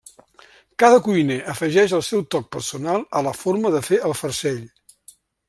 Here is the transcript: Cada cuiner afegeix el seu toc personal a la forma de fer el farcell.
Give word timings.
Cada 0.83 1.01
cuiner 1.07 1.37
afegeix 1.53 1.93
el 1.97 2.03
seu 2.07 2.23
toc 2.37 2.47
personal 2.57 3.05
a 3.21 3.23
la 3.29 3.35
forma 3.43 3.75
de 3.77 3.83
fer 3.91 4.01
el 4.11 4.19
farcell. 4.23 4.61